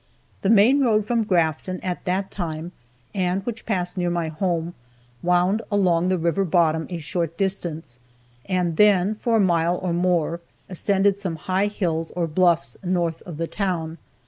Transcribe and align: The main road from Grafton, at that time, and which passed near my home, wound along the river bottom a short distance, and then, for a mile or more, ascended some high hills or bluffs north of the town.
The 0.41 0.49
main 0.49 0.79
road 0.81 1.05
from 1.05 1.25
Grafton, 1.25 1.79
at 1.81 2.05
that 2.05 2.31
time, 2.31 2.71
and 3.13 3.45
which 3.45 3.67
passed 3.67 3.99
near 3.99 4.09
my 4.09 4.29
home, 4.29 4.73
wound 5.21 5.61
along 5.69 6.07
the 6.07 6.17
river 6.17 6.43
bottom 6.43 6.87
a 6.89 6.97
short 6.97 7.37
distance, 7.37 7.99
and 8.47 8.77
then, 8.77 9.13
for 9.13 9.35
a 9.37 9.39
mile 9.39 9.77
or 9.77 9.93
more, 9.93 10.41
ascended 10.67 11.19
some 11.19 11.35
high 11.35 11.67
hills 11.67 12.09
or 12.15 12.25
bluffs 12.25 12.75
north 12.83 13.21
of 13.27 13.37
the 13.37 13.45
town. 13.45 13.99